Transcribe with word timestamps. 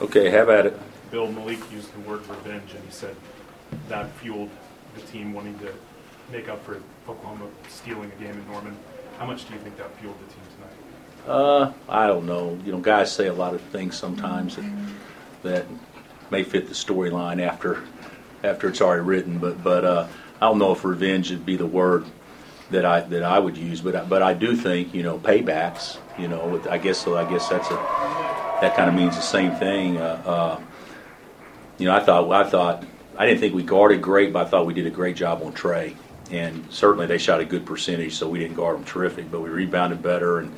Okay, 0.00 0.28
have 0.28 0.50
at 0.50 0.66
it. 0.66 0.78
Bill 1.10 1.30
Malik 1.30 1.60
used 1.72 1.92
the 1.94 2.00
word 2.00 2.26
revenge, 2.28 2.74
and 2.74 2.84
he 2.84 2.90
said 2.90 3.16
that 3.88 4.10
fueled 4.16 4.50
the 4.94 5.00
team 5.02 5.32
wanting 5.32 5.58
to 5.60 5.72
make 6.30 6.48
up 6.48 6.64
for 6.64 6.82
Oklahoma 7.08 7.46
stealing 7.68 8.10
a 8.12 8.22
game 8.22 8.32
in 8.32 8.46
Norman. 8.50 8.76
How 9.18 9.26
much 9.26 9.48
do 9.48 9.54
you 9.54 9.60
think 9.60 9.76
that 9.78 9.96
fueled 9.98 10.16
the 10.18 10.32
team 10.34 10.42
tonight? 10.56 11.30
Uh, 11.34 11.72
I 11.88 12.06
don't 12.06 12.26
know. 12.26 12.58
You 12.64 12.72
know, 12.72 12.78
guys 12.78 13.10
say 13.10 13.26
a 13.28 13.32
lot 13.32 13.54
of 13.54 13.60
things 13.62 13.96
sometimes 13.96 14.56
that, 14.56 14.70
that 15.42 15.66
may 16.30 16.42
fit 16.42 16.68
the 16.68 16.74
storyline 16.74 17.40
after 17.40 17.82
after 18.44 18.68
it's 18.68 18.80
already 18.80 19.02
written, 19.02 19.38
but 19.38 19.62
but 19.62 19.84
uh, 19.84 20.08
I 20.40 20.48
don't 20.48 20.58
know 20.58 20.72
if 20.72 20.84
revenge 20.84 21.30
would 21.30 21.46
be 21.46 21.56
the 21.56 21.66
word 21.66 22.04
that 22.70 22.84
I 22.84 23.00
that 23.00 23.22
I 23.22 23.38
would 23.38 23.56
use, 23.56 23.80
but 23.80 23.96
I, 23.96 24.04
but 24.04 24.22
I 24.22 24.34
do 24.34 24.54
think 24.54 24.94
you 24.94 25.02
know 25.02 25.18
paybacks. 25.18 25.96
You 26.18 26.28
know, 26.28 26.62
I 26.70 26.78
guess 26.78 26.98
so. 26.98 27.16
I 27.16 27.28
guess 27.28 27.48
that's 27.48 27.70
a 27.70 28.35
that 28.60 28.74
kind 28.76 28.88
of 28.88 28.94
means 28.94 29.16
the 29.16 29.22
same 29.22 29.54
thing. 29.56 29.98
Uh, 29.98 30.22
uh, 30.24 30.60
you 31.78 31.86
know, 31.86 31.94
I 31.94 32.00
thought 32.00 32.30
I 32.30 32.48
thought 32.48 32.84
I 33.16 33.26
didn't 33.26 33.40
think 33.40 33.54
we 33.54 33.62
guarded 33.62 34.02
great, 34.02 34.32
but 34.32 34.46
I 34.46 34.48
thought 34.48 34.66
we 34.66 34.74
did 34.74 34.86
a 34.86 34.90
great 34.90 35.16
job 35.16 35.42
on 35.42 35.52
Trae, 35.52 35.94
and 36.30 36.66
certainly 36.70 37.06
they 37.06 37.18
shot 37.18 37.40
a 37.40 37.44
good 37.44 37.66
percentage, 37.66 38.14
so 38.14 38.28
we 38.28 38.38
didn't 38.38 38.56
guard 38.56 38.76
them 38.76 38.84
terrific, 38.84 39.30
but 39.30 39.40
we 39.40 39.50
rebounded 39.50 40.02
better 40.02 40.40
and. 40.40 40.54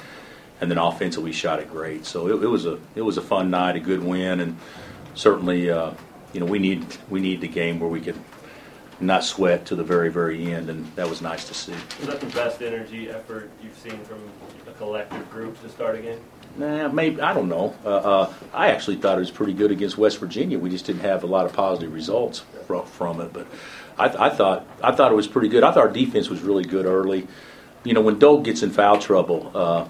And 0.60 0.68
then 0.68 0.76
offensively, 0.76 1.28
we 1.28 1.32
shot 1.32 1.60
it 1.60 1.70
great. 1.70 2.04
So 2.04 2.26
it, 2.26 2.42
it 2.42 2.48
was 2.48 2.66
a 2.66 2.80
it 2.96 3.02
was 3.02 3.16
a 3.16 3.23
fun 3.23 3.48
night, 3.48 3.76
a 3.76 3.78
good 3.78 4.02
win, 4.02 4.40
and 4.40 4.56
certainly, 5.15 5.70
uh, 5.70 5.92
you 6.32 6.40
know, 6.40 6.46
we 6.46 6.59
need 6.59 6.84
we 7.09 7.20
need 7.20 7.40
the 7.40 7.46
game 7.46 7.78
where 7.78 7.88
we 7.88 8.01
could 8.01 8.18
not 8.98 9.23
sweat 9.23 9.66
to 9.66 9.76
the 9.76 9.84
very 9.84 10.10
very 10.10 10.52
end, 10.52 10.68
and 10.68 10.84
that 10.96 11.09
was 11.09 11.23
nice 11.23 11.46
to 11.46 11.54
see. 11.54 11.74
Is 12.01 12.09
that 12.09 12.18
the 12.18 12.26
best 12.26 12.60
energy 12.60 13.09
effort 13.09 13.52
you've 13.62 13.78
seen 13.78 14.01
from 14.01 14.18
a 14.66 14.73
collective 14.73 15.30
group 15.30 15.62
to 15.62 15.68
start 15.68 15.95
a 15.95 16.01
game? 16.01 16.18
Nah, 16.57 16.88
maybe 16.88 17.20
I 17.20 17.33
don't 17.34 17.48
know. 17.48 17.77
Uh, 17.84 17.88
uh, 17.88 18.33
I 18.52 18.70
actually 18.70 18.97
thought 18.97 19.16
it 19.16 19.20
was 19.20 19.30
pretty 19.30 19.52
good 19.52 19.70
against 19.70 19.97
West 19.97 20.19
Virginia. 20.19 20.59
We 20.59 20.71
just 20.71 20.87
didn't 20.87 21.02
have 21.02 21.23
a 21.23 21.27
lot 21.27 21.47
of 21.47 21.52
positive 21.52 21.93
results 21.93 22.41
from, 22.66 22.84
from 22.87 23.21
it, 23.21 23.32
but 23.32 23.46
I, 23.96 24.27
I 24.27 24.30
thought 24.30 24.66
I 24.82 24.93
thought 24.93 25.13
it 25.13 25.15
was 25.15 25.29
pretty 25.29 25.49
good. 25.49 25.63
I 25.63 25.73
thought 25.73 25.85
our 25.85 25.93
defense 25.93 26.29
was 26.29 26.40
really 26.40 26.65
good 26.65 26.87
early. 26.87 27.29
You 27.85 27.95
know, 27.95 28.01
when 28.01 28.18
Doke 28.18 28.45
gets 28.45 28.63
in 28.63 28.71
foul 28.71 28.99
trouble, 28.99 29.52
uh, 29.55 29.87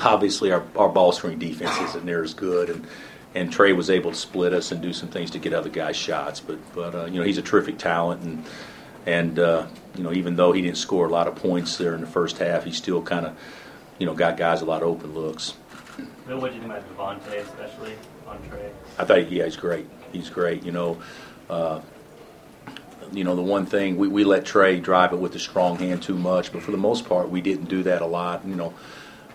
obviously 0.00 0.52
our, 0.52 0.64
our 0.76 0.88
ball 0.88 1.12
screen 1.12 1.38
defense 1.38 1.76
isn't 1.78 2.04
near 2.04 2.22
as 2.22 2.34
good, 2.34 2.70
and 2.70 2.86
and 3.34 3.50
Trae 3.50 3.74
was 3.74 3.88
able 3.88 4.10
to 4.10 4.16
split 4.16 4.52
us 4.52 4.72
and 4.72 4.82
do 4.82 4.92
some 4.92 5.08
things 5.08 5.30
to 5.30 5.38
get 5.38 5.52
other 5.54 5.70
guys 5.70 5.96
shots. 5.96 6.40
But 6.40 6.58
but 6.74 6.94
uh, 6.94 7.04
you 7.06 7.18
know 7.18 7.24
he's 7.24 7.38
a 7.38 7.42
terrific 7.42 7.78
talent, 7.78 8.22
and 8.22 8.44
and 9.06 9.38
uh, 9.38 9.66
you 9.94 10.02
know 10.02 10.12
even 10.12 10.36
though 10.36 10.52
he 10.52 10.62
didn't 10.62 10.78
score 10.78 11.06
a 11.06 11.10
lot 11.10 11.28
of 11.28 11.36
points 11.36 11.76
there 11.76 11.94
in 11.94 12.00
the 12.00 12.06
first 12.06 12.38
half, 12.38 12.64
he 12.64 12.72
still 12.72 13.02
kind 13.02 13.26
of 13.26 13.38
you 13.98 14.06
know 14.06 14.14
got 14.14 14.36
guys 14.36 14.62
a 14.62 14.64
lot 14.64 14.82
of 14.82 14.88
open 14.88 15.14
looks. 15.14 15.54
Bill, 16.26 16.40
what 16.40 16.50
do 16.50 16.56
you 16.56 16.62
think 16.62 16.72
about 16.72 17.20
Devonte', 17.22 17.38
especially 17.38 17.94
on 18.26 18.38
Trae? 18.50 18.70
I 18.98 19.04
thought 19.04 19.30
yeah 19.30 19.44
he's 19.44 19.56
great. 19.56 19.86
He's 20.12 20.30
great. 20.30 20.64
You 20.64 20.72
know. 20.72 21.02
Uh, 21.50 21.80
you 23.12 23.24
know, 23.24 23.36
the 23.36 23.42
one 23.42 23.66
thing 23.66 23.96
we, 23.96 24.08
we 24.08 24.24
let 24.24 24.44
Trae 24.44 24.82
drive 24.82 25.12
it 25.12 25.18
with 25.18 25.34
a 25.34 25.38
strong 25.38 25.78
hand 25.78 26.02
too 26.02 26.16
much, 26.16 26.52
but 26.52 26.62
for 26.62 26.70
the 26.70 26.78
most 26.78 27.06
part, 27.06 27.28
we 27.28 27.40
didn't 27.40 27.66
do 27.66 27.82
that 27.82 28.00
a 28.00 28.06
lot. 28.06 28.46
You 28.46 28.54
know, 28.54 28.74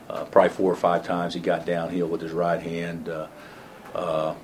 uh, 0.10 0.26
probably 0.26 0.50
four 0.50 0.72
or 0.72 0.76
five 0.76 1.06
times 1.06 1.34
he 1.34 1.40
got 1.40 1.66
downhill 1.66 2.08
with 2.08 2.22
his 2.22 2.32
right 2.32 2.62
hand 2.62 3.10
uh, 3.10 3.28
uh, 3.94 4.36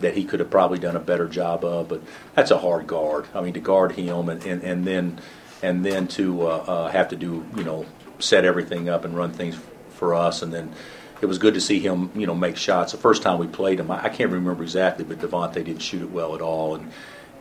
that 0.00 0.14
he 0.14 0.24
could 0.24 0.40
have 0.40 0.50
probably 0.50 0.78
done 0.78 0.94
a 0.94 1.00
better 1.00 1.26
job 1.26 1.64
of. 1.64 1.88
But 1.88 2.02
that's 2.34 2.50
a 2.50 2.58
hard 2.58 2.86
guard. 2.86 3.26
I 3.34 3.40
mean, 3.40 3.54
to 3.54 3.60
guard 3.60 3.92
him 3.92 4.28
and, 4.28 4.44
and, 4.44 4.62
and 4.62 4.84
then 4.84 5.20
and 5.62 5.84
then 5.84 6.06
to 6.08 6.42
uh, 6.42 6.64
uh, 6.66 6.88
have 6.88 7.08
to 7.08 7.16
do 7.16 7.44
you 7.56 7.64
know 7.64 7.86
set 8.18 8.44
everything 8.44 8.88
up 8.88 9.04
and 9.04 9.16
run 9.16 9.32
things 9.32 9.58
for 9.90 10.14
us, 10.14 10.42
and 10.42 10.52
then 10.52 10.72
it 11.20 11.26
was 11.26 11.38
good 11.38 11.54
to 11.54 11.60
see 11.60 11.80
him 11.80 12.10
you 12.14 12.26
know 12.26 12.34
make 12.34 12.56
shots. 12.56 12.92
The 12.92 12.98
first 12.98 13.22
time 13.22 13.38
we 13.38 13.46
played 13.46 13.80
him, 13.80 13.90
I, 13.90 14.04
I 14.04 14.08
can't 14.08 14.30
remember 14.30 14.62
exactly, 14.62 15.04
but 15.04 15.18
Devonte' 15.18 15.54
didn't 15.54 15.78
shoot 15.78 16.02
it 16.02 16.10
well 16.10 16.34
at 16.34 16.40
all, 16.40 16.76
and 16.76 16.92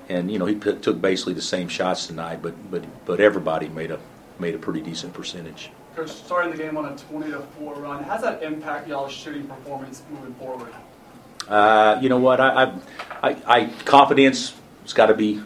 and 0.10 0.32
you 0.32 0.40
know 0.40 0.46
he 0.46 0.56
p- 0.56 0.76
took 0.76 1.02
basically 1.02 1.34
the 1.34 1.42
same 1.42 1.68
shots 1.68 2.08
tonight, 2.08 2.42
but 2.42 2.54
but 2.72 2.84
but 3.06 3.20
everybody 3.20 3.68
made 3.70 3.92
a 3.92 4.00
made 4.40 4.56
a 4.56 4.60
pretty 4.60 4.82
decent 4.82 5.14
percentage. 5.14 5.72
Coach, 5.96 6.10
starting 6.10 6.52
the 6.52 6.58
game 6.58 6.76
on 6.76 6.86
a 6.86 6.98
20 6.98 7.32
to 7.32 7.40
4 7.40 7.76
run, 7.76 8.04
how's 8.04 8.22
that 8.22 8.44
impact 8.44 8.90
y'all's 8.90 9.14
shooting 9.14 9.48
performance 9.48 10.04
moving 10.12 10.34
forward? 10.34 10.70
Uh, 11.48 11.98
you 12.02 12.10
know 12.10 12.18
what? 12.18 12.42
I, 12.42 12.64
I, 12.64 13.30
I, 13.30 13.38
I 13.48 13.66
confidence 13.86 14.54
has 14.84 14.92
got 14.92 15.06
to 15.06 15.14
be 15.14 15.42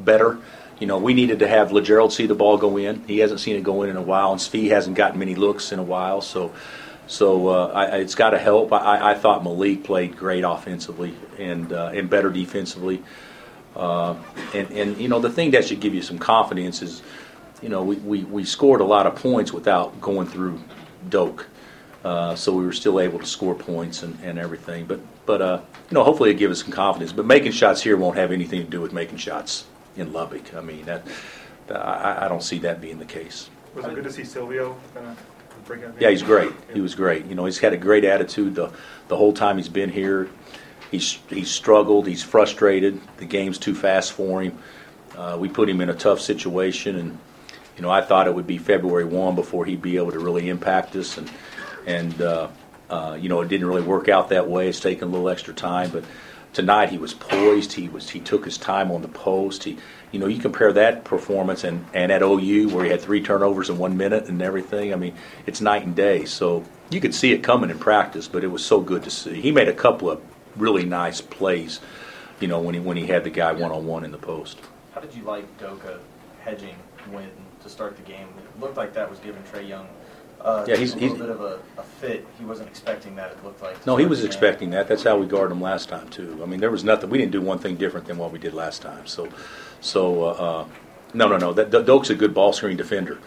better. 0.00 0.38
You 0.78 0.86
know, 0.86 0.98
we 0.98 1.14
needed 1.14 1.38
to 1.38 1.48
have 1.48 1.72
Lagerald 1.72 2.12
see 2.12 2.26
the 2.26 2.34
ball 2.34 2.58
go 2.58 2.76
in. 2.76 3.04
He 3.06 3.20
hasn't 3.20 3.40
seen 3.40 3.56
it 3.56 3.62
go 3.62 3.82
in 3.82 3.90
in 3.90 3.96
a 3.96 4.02
while, 4.02 4.32
and 4.32 4.40
Svi 4.40 4.68
hasn't 4.70 4.96
gotten 4.96 5.18
many 5.18 5.34
looks 5.34 5.72
in 5.72 5.78
a 5.78 5.82
while. 5.82 6.20
So, 6.20 6.52
so 7.06 7.48
uh, 7.48 7.66
I, 7.74 7.98
it's 7.98 8.14
got 8.14 8.30
to 8.30 8.38
help. 8.38 8.72
I, 8.72 9.12
I 9.12 9.14
thought 9.14 9.44
Malik 9.44 9.84
played 9.84 10.16
great 10.16 10.44
offensively 10.44 11.14
and 11.38 11.72
uh, 11.72 11.92
and 11.94 12.10
better 12.10 12.30
defensively. 12.30 13.02
Uh, 13.74 14.16
and 14.54 14.70
and 14.70 14.98
you 14.98 15.08
know 15.08 15.20
the 15.20 15.30
thing 15.30 15.50
that 15.52 15.64
should 15.66 15.80
give 15.80 15.94
you 15.94 16.02
some 16.02 16.18
confidence 16.18 16.82
is, 16.82 17.02
you 17.62 17.68
know, 17.68 17.82
we, 17.82 17.96
we, 17.96 18.24
we 18.24 18.44
scored 18.44 18.80
a 18.80 18.84
lot 18.84 19.06
of 19.06 19.14
points 19.16 19.52
without 19.52 20.00
going 20.00 20.26
through 20.26 20.58
Doke. 21.08 21.48
Uh, 22.04 22.36
so 22.36 22.52
we 22.52 22.64
were 22.64 22.72
still 22.72 23.00
able 23.00 23.18
to 23.18 23.26
score 23.26 23.54
points 23.54 24.02
and, 24.02 24.16
and 24.22 24.38
everything. 24.38 24.86
But 24.86 25.00
but 25.26 25.42
uh, 25.42 25.60
you 25.90 25.94
know, 25.94 26.04
hopefully 26.04 26.30
it 26.30 26.34
give 26.34 26.50
us 26.50 26.62
some 26.62 26.72
confidence. 26.72 27.12
But 27.12 27.26
making 27.26 27.52
shots 27.52 27.82
here 27.82 27.96
won't 27.96 28.16
have 28.16 28.32
anything 28.32 28.64
to 28.64 28.70
do 28.70 28.80
with 28.80 28.92
making 28.92 29.18
shots 29.18 29.66
in 29.96 30.12
Lubbock. 30.12 30.54
I 30.54 30.60
mean, 30.60 30.84
that, 30.86 31.06
that 31.66 31.76
I, 31.76 32.26
I 32.26 32.28
don't 32.28 32.42
see 32.42 32.58
that 32.60 32.80
being 32.80 32.98
the 32.98 33.04
case. 33.04 33.50
Was 33.74 33.84
it 33.86 33.94
good 33.94 34.04
to 34.04 34.12
see 34.12 34.24
Silvio 34.24 34.76
kind 34.94 35.06
of? 35.06 35.35
Yeah, 36.00 36.10
he's 36.10 36.22
great. 36.22 36.52
He 36.72 36.80
was 36.80 36.94
great. 36.94 37.26
You 37.26 37.34
know, 37.34 37.44
he's 37.44 37.58
had 37.58 37.72
a 37.72 37.76
great 37.76 38.04
attitude 38.04 38.54
the 38.54 38.72
the 39.08 39.16
whole 39.16 39.32
time 39.32 39.56
he's 39.56 39.68
been 39.68 39.90
here. 39.90 40.28
He's 40.90 41.18
he's 41.28 41.50
struggled. 41.50 42.06
He's 42.06 42.22
frustrated. 42.22 43.00
The 43.16 43.24
game's 43.24 43.58
too 43.58 43.74
fast 43.74 44.12
for 44.12 44.42
him. 44.42 44.58
Uh, 45.16 45.36
we 45.40 45.48
put 45.48 45.68
him 45.68 45.80
in 45.80 45.88
a 45.90 45.94
tough 45.94 46.20
situation, 46.20 46.96
and 46.96 47.18
you 47.76 47.82
know, 47.82 47.90
I 47.90 48.02
thought 48.02 48.26
it 48.26 48.34
would 48.34 48.46
be 48.46 48.58
February 48.58 49.04
one 49.04 49.34
before 49.34 49.64
he'd 49.64 49.82
be 49.82 49.96
able 49.96 50.12
to 50.12 50.18
really 50.18 50.48
impact 50.48 50.94
us, 50.96 51.18
and 51.18 51.30
and 51.86 52.22
uh, 52.22 52.48
uh, 52.88 53.18
you 53.20 53.28
know, 53.28 53.40
it 53.40 53.48
didn't 53.48 53.66
really 53.66 53.82
work 53.82 54.08
out 54.08 54.28
that 54.30 54.48
way. 54.48 54.68
It's 54.68 54.80
taken 54.80 55.08
a 55.08 55.10
little 55.10 55.28
extra 55.28 55.54
time, 55.54 55.90
but 55.90 56.04
tonight 56.56 56.88
he 56.88 56.96
was 56.96 57.12
poised. 57.12 57.74
He 57.74 57.86
was 57.86 58.08
he 58.08 58.18
took 58.18 58.46
his 58.46 58.56
time 58.56 58.90
on 58.90 59.02
the 59.02 59.08
post. 59.08 59.64
He, 59.64 59.76
you 60.10 60.18
know, 60.18 60.26
you 60.26 60.38
compare 60.38 60.72
that 60.72 61.04
performance 61.04 61.64
and, 61.64 61.84
and 61.92 62.10
at 62.10 62.22
OU 62.22 62.70
where 62.70 62.82
he 62.82 62.90
had 62.90 63.02
three 63.02 63.20
turnovers 63.20 63.68
in 63.68 63.76
one 63.76 63.98
minute 63.98 64.30
and 64.30 64.40
everything. 64.40 64.94
I 64.94 64.96
mean, 64.96 65.14
it's 65.44 65.60
night 65.60 65.84
and 65.84 65.94
day. 65.94 66.24
So 66.24 66.64
you 66.88 66.98
could 66.98 67.14
see 67.14 67.32
it 67.32 67.42
coming 67.42 67.68
in 67.68 67.78
practice, 67.78 68.26
but 68.26 68.42
it 68.42 68.46
was 68.46 68.64
so 68.64 68.80
good 68.80 69.02
to 69.02 69.10
see. 69.10 69.38
He 69.38 69.52
made 69.52 69.68
a 69.68 69.74
couple 69.74 70.10
of 70.10 70.22
really 70.56 70.86
nice 70.86 71.20
plays, 71.20 71.80
you 72.40 72.48
know, 72.48 72.58
when 72.58 72.74
he 72.74 72.80
when 72.80 72.96
he 72.96 73.06
had 73.06 73.24
the 73.24 73.30
guy 73.30 73.52
one 73.52 73.70
on 73.70 73.84
one 73.86 74.02
in 74.02 74.10
the 74.10 74.18
post. 74.18 74.58
How 74.94 75.02
did 75.02 75.14
you 75.14 75.24
like 75.24 75.44
Doka 75.58 76.00
hedging 76.40 76.76
when 77.10 77.28
to 77.64 77.68
start 77.68 77.96
the 77.96 78.02
game? 78.02 78.28
It 78.38 78.60
looked 78.60 78.78
like 78.78 78.94
that 78.94 79.10
was 79.10 79.18
giving 79.18 79.42
Trae 79.42 79.68
Young 79.68 79.88
uh, 80.40 80.64
Yeah, 80.68 80.76
he's- 80.76 80.92
a 80.92 80.94
little 80.94 81.08
he's- 81.08 81.20
bit 81.20 81.30
of 81.30 81.40
a, 81.40 81.58
a 81.78 81.82
fit. 81.82 82.26
He 82.38 82.44
wasn't 82.44 82.68
expecting 82.68 83.16
that. 83.16 83.32
It 83.32 83.44
looked 83.44 83.62
like. 83.62 83.84
No, 83.86 83.96
he 83.96 84.06
was 84.06 84.20
game. 84.20 84.26
expecting 84.26 84.70
that. 84.70 84.88
That's 84.88 85.02
how 85.02 85.18
we 85.18 85.26
guarded 85.26 85.52
him 85.54 85.60
last 85.60 85.88
time 85.88 86.08
too. 86.08 86.40
I 86.42 86.46
mean, 86.46 86.60
there 86.60 86.70
was 86.70 86.84
nothing. 86.84 87.10
We 87.10 87.18
didn't 87.18 87.32
do 87.32 87.40
one 87.40 87.58
thing 87.58 87.76
different 87.76 88.06
than 88.06 88.18
what 88.18 88.32
we 88.32 88.38
did 88.38 88.54
last 88.54 88.82
time. 88.82 89.06
So, 89.06 89.28
so 89.80 90.24
uh, 90.24 90.28
uh, 90.28 90.64
no, 91.14 91.28
no, 91.28 91.36
no. 91.38 91.52
That, 91.52 91.70
Doke's 91.70 92.10
a 92.10 92.14
good 92.14 92.34
ball 92.34 92.52
screen 92.52 92.76
defender. 92.76 93.18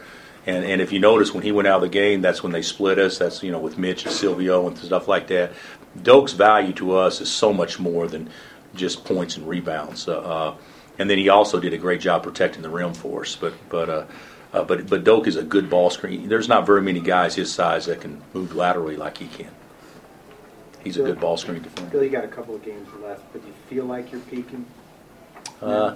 And, 0.46 0.64
and 0.64 0.82
if 0.82 0.92
you 0.92 1.00
notice 1.00 1.34
when 1.34 1.44
he 1.44 1.52
went 1.52 1.68
out 1.68 1.78
of 1.78 1.82
the 1.82 1.90
game, 1.90 2.22
that's 2.22 2.42
when 2.42 2.52
they 2.54 2.62
split 2.62 2.98
us. 2.98 3.18
That's 3.18 3.44
you 3.44 3.52
know 3.52 3.60
with 3.60 3.78
Mitch 3.78 4.06
and 4.06 4.14
Silvio 4.14 4.68
and 4.68 4.78
stuff 4.78 5.08
like 5.08 5.28
that. 5.28 5.52
Doke's 6.02 6.34
value 6.34 6.74
to 6.74 6.96
us 6.96 7.20
is 7.22 7.30
so 7.30 7.52
much 7.52 7.80
more 7.80 8.08
than 8.08 8.30
just 8.76 9.04
points 9.04 9.36
and 9.36 9.48
rebounds. 9.48 10.08
Uh, 10.08 10.20
uh, 10.20 10.56
and 11.00 11.10
then 11.10 11.18
he 11.18 11.30
also 11.30 11.60
did 11.60 11.74
a 11.74 11.78
great 11.78 12.00
job 12.02 12.24
protecting 12.24 12.62
the 12.62 12.70
rim 12.70 12.94
for 12.94 13.22
us. 13.22 13.36
But 13.36 13.54
but 13.70 13.90
uh, 14.54 14.64
but 14.64 14.88
but 14.90 15.04
Doke 15.04 15.28
is 15.28 15.36
a 15.36 15.44
good 15.44 15.70
ball 15.70 15.90
screen. 15.90 16.28
There's 16.30 16.48
not 16.48 16.66
very 16.66 16.82
many 16.82 17.00
guys 17.00 17.36
his 17.36 17.52
size 17.52 17.86
that 17.88 18.02
can 18.02 18.22
move 18.34 18.56
laterally 18.56 18.96
like 18.98 19.18
he 19.18 19.28
can. 19.28 19.52
He's 20.84 20.98
a 20.98 21.04
good 21.04 21.20
ball 21.20 21.36
screen 21.38 21.62
defender. 21.62 21.92
Bill, 21.92 22.04
you 22.04 22.10
got 22.10 22.24
a 22.24 22.28
couple 22.30 22.56
of 22.56 22.64
games 22.64 22.88
left, 23.04 23.22
but 23.34 23.42
do 23.42 23.48
you 23.48 23.54
feel 23.70 23.86
like 23.86 24.12
you're 24.12 24.22
peaking? 24.22 24.66
Uh, 25.62 25.96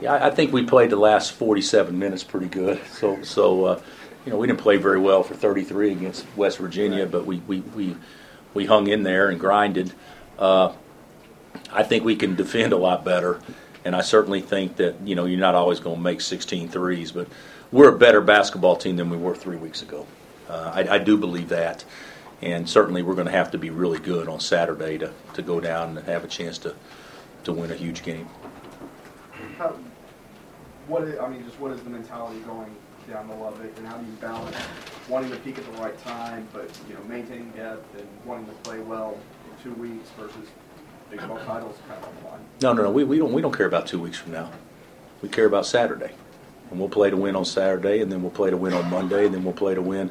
yeah, 0.00 0.14
I 0.14 0.28
I 0.28 0.30
think 0.30 0.52
we 0.52 0.64
played 0.64 0.90
the 0.90 0.96
last 0.96 1.32
47 1.32 1.98
minutes 1.98 2.24
pretty 2.24 2.46
good. 2.48 2.80
So, 2.92 3.22
so 3.22 3.64
uh, 3.66 3.80
you 4.24 4.32
know, 4.32 4.38
we 4.38 4.46
didn't 4.46 4.60
play 4.60 4.78
very 4.78 4.98
well 4.98 5.22
for 5.22 5.34
33 5.34 5.92
against 5.92 6.24
West 6.34 6.58
Virginia, 6.58 7.02
Right. 7.02 7.12
but 7.12 7.26
we, 7.26 7.36
we, 7.46 7.60
we, 7.60 7.94
we 8.54 8.64
hung 8.64 8.86
in 8.88 9.02
there 9.02 9.28
and 9.28 9.38
grinded. 9.38 9.92
Uh, 10.38 10.72
I 11.70 11.82
think 11.82 12.04
we 12.04 12.16
can 12.16 12.34
defend 12.34 12.72
a 12.72 12.78
lot 12.78 13.04
better, 13.04 13.38
and 13.84 13.94
I 13.94 14.00
certainly 14.00 14.40
think 14.40 14.76
that, 14.76 14.96
you 15.04 15.14
know, 15.14 15.26
you're 15.26 15.38
not 15.38 15.54
always 15.54 15.80
going 15.80 15.96
to 15.96 16.02
make 16.02 16.20
16 16.20 16.68
threes, 16.68 17.12
but 17.12 17.28
we're 17.70 17.94
a 17.94 17.98
better 17.98 18.20
basketball 18.20 18.76
team 18.76 18.96
than 18.96 19.10
we 19.10 19.16
were 19.16 19.34
three 19.34 19.56
weeks 19.56 19.82
ago. 19.82 20.06
Uh, 20.48 20.72
I, 20.74 20.94
I 20.94 20.98
do 20.98 21.16
believe 21.16 21.48
that, 21.50 21.84
and 22.40 22.68
certainly 22.68 23.02
we're 23.02 23.14
going 23.14 23.26
to 23.26 23.32
have 23.32 23.50
to 23.52 23.58
be 23.58 23.70
really 23.70 23.98
good 23.98 24.28
on 24.28 24.40
Saturday 24.40 24.98
to, 24.98 25.12
to 25.34 25.42
go 25.42 25.60
down 25.60 25.96
and 25.96 26.06
have 26.06 26.24
a 26.24 26.28
chance 26.28 26.58
to, 26.58 26.74
to 27.44 27.52
win 27.52 27.70
a 27.70 27.74
huge 27.74 28.02
game. 28.02 28.28
How, 29.58 29.76
what 30.86 31.04
is, 31.04 31.18
I 31.18 31.28
mean, 31.28 31.44
just 31.44 31.58
what 31.60 31.72
is 31.72 31.82
the 31.82 31.90
mentality 31.90 32.40
going 32.40 32.74
down 33.08 33.28
the 33.28 33.34
Lubbock, 33.34 33.76
and 33.76 33.86
how 33.86 33.98
do 33.98 34.06
you 34.06 34.12
balance 34.12 34.56
wanting 35.08 35.30
to 35.30 35.36
peak 35.38 35.58
at 35.58 35.64
the 35.64 35.82
right 35.82 35.98
time, 36.04 36.48
but 36.52 36.70
you 36.88 36.94
know 36.94 37.00
maintaining 37.04 37.50
depth 37.50 37.98
and 37.98 38.08
wanting 38.24 38.46
to 38.46 38.52
play 38.62 38.80
well 38.80 39.18
in 39.46 39.62
two 39.62 39.78
weeks 39.80 40.08
versus 40.18 40.48
Big 41.14 41.26
12 41.26 41.46
titles 41.46 41.76
kind 41.88 42.02
of. 42.02 42.60
No, 42.60 42.72
no, 42.72 42.82
no, 42.82 42.90
we, 42.90 43.04
we 43.04 43.18
don't, 43.18 43.32
we 43.32 43.40
don't 43.40 43.56
care 43.56 43.66
about 43.66 43.86
two 43.86 44.00
weeks 44.00 44.16
from 44.16 44.32
now. 44.32 44.50
We 45.22 45.28
care 45.28 45.46
about 45.46 45.64
Saturday. 45.64 46.10
And 46.70 46.80
we'll 46.80 46.88
play 46.88 47.10
to 47.10 47.16
win 47.16 47.36
on 47.36 47.44
Saturday, 47.44 48.00
and 48.00 48.10
then 48.10 48.20
we'll 48.22 48.32
play 48.32 48.50
to 48.50 48.56
win 48.56 48.72
on 48.72 48.90
Monday, 48.90 49.26
and 49.26 49.34
then 49.34 49.44
we'll 49.44 49.54
play 49.54 49.74
to 49.74 49.82
win 49.82 50.10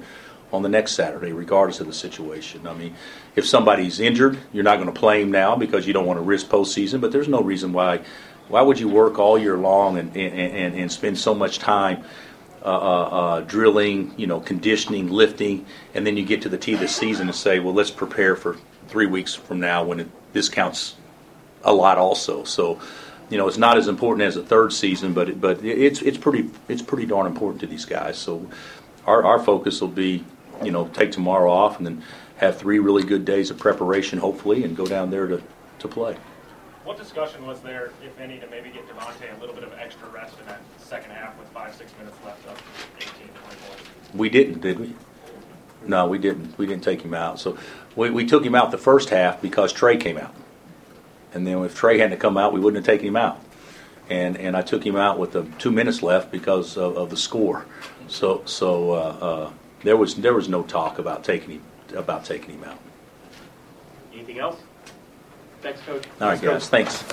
on 0.53 0.61
the 0.61 0.69
next 0.69 0.93
Saturday, 0.93 1.33
regardless 1.33 1.81
of 1.81 1.87
the 1.87 1.93
situation. 1.93 2.67
I 2.67 2.73
mean, 2.73 2.95
if 3.35 3.45
somebody's 3.45 3.99
injured, 3.99 4.37
you're 4.53 4.63
not 4.63 4.75
going 4.75 4.93
to 4.93 4.97
play 4.97 5.21
him 5.21 5.31
now 5.31 5.55
because 5.55 5.87
you 5.87 5.93
don't 5.93 6.05
want 6.05 6.17
to 6.19 6.23
risk 6.23 6.47
postseason, 6.47 7.01
but 7.01 7.11
there's 7.11 7.27
no 7.27 7.41
reason 7.41 7.73
why, 7.73 8.01
why 8.47 8.61
would 8.61 8.79
you 8.79 8.87
work 8.87 9.19
all 9.19 9.37
year 9.37 9.57
long 9.57 9.97
and, 9.97 10.15
and, 10.15 10.33
and, 10.33 10.75
and 10.75 10.91
spend 10.91 11.17
so 11.17 11.33
much 11.33 11.59
time 11.59 12.03
uh, 12.63 12.67
uh, 12.67 13.03
uh, 13.03 13.41
drilling, 13.41 14.13
you 14.15 14.27
know, 14.27 14.39
conditioning, 14.39 15.09
lifting, 15.09 15.65
and 15.95 16.07
then 16.07 16.15
you 16.15 16.23
get 16.23 16.43
to 16.43 16.49
the 16.49 16.57
tee 16.57 16.75
of 16.75 16.79
the 16.79 16.87
season 16.87 17.27
and 17.27 17.35
say, 17.35 17.59
well, 17.59 17.73
let's 17.73 17.91
prepare 17.91 18.35
for 18.37 18.57
three 18.87 19.05
weeks 19.05 19.33
from 19.33 19.59
now 19.59 19.83
when 19.83 19.99
it, 20.01 20.33
this 20.33 20.49
counts 20.49 20.95
a 21.63 21.73
lot 21.73 21.97
also. 21.97 22.43
So, 22.43 22.79
you 23.29 23.37
know, 23.37 23.47
it's 23.47 23.57
not 23.57 23.77
as 23.77 23.87
important 23.87 24.27
as 24.27 24.35
a 24.35 24.43
third 24.43 24.73
season, 24.73 25.13
but 25.13 25.29
it, 25.29 25.41
but 25.41 25.63
it's 25.63 26.01
it's 26.01 26.17
pretty 26.17 26.49
it's 26.67 26.81
pretty 26.81 27.05
darn 27.05 27.25
important 27.25 27.61
to 27.61 27.67
these 27.67 27.85
guys. 27.85 28.17
So, 28.17 28.49
our 29.05 29.23
our 29.23 29.39
focus 29.39 29.81
will 29.81 29.87
be, 29.87 30.23
you 30.63 30.71
know, 30.71 30.87
take 30.89 31.11
tomorrow 31.11 31.51
off 31.51 31.77
and 31.77 31.85
then 31.85 32.03
have 32.37 32.57
three 32.57 32.79
really 32.79 33.03
good 33.03 33.25
days 33.25 33.49
of 33.49 33.57
preparation, 33.57 34.19
hopefully, 34.19 34.63
and 34.63 34.75
go 34.75 34.85
down 34.85 35.09
there 35.09 35.27
to 35.27 35.41
to 35.79 35.87
play. 35.87 36.17
What 36.83 36.97
discussion 36.97 37.45
was 37.47 37.61
there, 37.61 37.91
if 38.03 38.19
any, 38.19 38.39
to 38.39 38.47
maybe 38.47 38.69
get 38.69 38.85
Devonte' 38.89 39.37
a 39.37 39.39
little 39.39 39.55
bit 39.55 39.63
of 39.63 39.71
extra 39.79 40.05
rest 40.09 40.37
in 40.39 40.45
that 40.47 40.59
second 40.79 41.11
half 41.11 41.37
with 41.39 41.47
five, 41.49 41.73
six 41.73 41.93
minutes 41.97 42.17
left 42.25 42.45
up 42.49 42.57
18, 42.97 43.09
20 43.09 43.31
points? 43.37 44.13
We 44.13 44.29
didn't, 44.29 44.59
did 44.59 44.79
we? 44.79 44.93
No, 45.87 46.07
we 46.07 46.17
didn't. 46.17 46.57
We 46.57 46.65
didn't 46.65 46.83
take 46.83 47.01
him 47.01 47.13
out. 47.13 47.39
So 47.39 47.57
we, 47.95 48.09
we 48.09 48.25
took 48.25 48.45
him 48.45 48.55
out 48.55 48.71
the 48.71 48.77
first 48.77 49.09
half 49.09 49.41
because 49.41 49.73
Trae 49.73 49.99
came 49.99 50.17
out. 50.17 50.33
And 51.33 51.45
then 51.47 51.63
if 51.63 51.79
Trae 51.79 51.99
hadn't 51.99 52.19
come 52.19 52.37
out, 52.37 52.53
we 52.53 52.59
wouldn't 52.59 52.85
have 52.85 52.93
taken 52.93 53.07
him 53.07 53.15
out. 53.15 53.39
And 54.09 54.37
and 54.37 54.55
I 54.55 54.61
took 54.61 54.85
him 54.85 54.95
out 54.95 55.17
with 55.17 55.31
the 55.31 55.43
two 55.59 55.71
minutes 55.71 56.03
left 56.03 56.31
because 56.31 56.77
of, 56.77 56.97
of 56.97 57.09
the 57.09 57.17
score. 57.17 57.65
So 58.07 58.43
so 58.45 58.91
uh, 58.91 58.95
uh, 58.95 59.51
there 59.83 59.97
was 59.97 60.15
there 60.15 60.33
was 60.33 60.49
no 60.49 60.63
talk 60.63 60.99
about 60.99 61.23
taking 61.23 61.51
him 61.51 61.63
about 61.95 62.25
taking 62.25 62.55
him 62.55 62.63
out. 62.63 62.79
Anything 64.13 64.39
else? 64.39 64.59
Thanks, 65.61 65.79
Coach. 65.81 66.05
All 66.19 66.27
right, 66.27 66.41
guys. 66.41 66.67
Thanks. 66.67 67.03